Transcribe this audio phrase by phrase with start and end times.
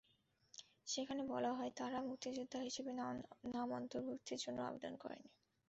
[0.87, 2.91] সেখানে বলা হয়, তাঁরা মুক্তিযোদ্ধা হিসেবে
[3.53, 5.29] নাম অন্তর্ভুক্তির জন্য আবেদন করেননি।